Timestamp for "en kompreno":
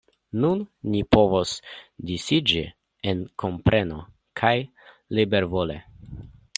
3.13-4.01